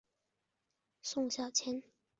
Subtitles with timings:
[1.03, 1.91] 宋小濂是清朝监生。